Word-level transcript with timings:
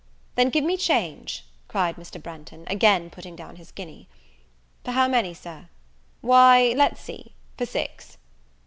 "Then 0.33 0.49
give 0.49 0.63
me 0.63 0.77
change," 0.77 1.45
cried 1.67 1.95
Mr. 1.95 2.19
Branghton, 2.19 2.63
again 2.67 3.11
putting 3.11 3.35
down 3.35 3.57
his 3.57 3.69
guinea. 3.69 4.07
"For 4.83 4.93
how 4.93 5.07
many, 5.07 5.35
Sir?" 5.35 5.69
"Why 6.21 6.73
let's 6.75 6.99
see, 7.01 7.33
for 7.55 7.67
six." 7.67 8.17